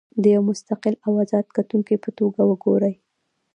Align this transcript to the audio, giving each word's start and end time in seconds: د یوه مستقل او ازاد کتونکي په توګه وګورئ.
د 0.21 0.23
یوه 0.33 0.45
مستقل 0.49 0.95
او 1.05 1.11
ازاد 1.23 1.47
کتونکي 1.57 1.95
په 2.03 2.09
توګه 2.19 2.41
وګورئ. 2.49 2.93